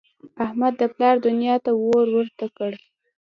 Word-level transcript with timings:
احمد 0.45 0.73
د 0.77 0.83
پلار 0.95 1.15
دونیا 1.25 1.55
ته 1.63 1.71
اور 1.85 2.07
ورته 2.15 2.45
کړ. 2.57 2.71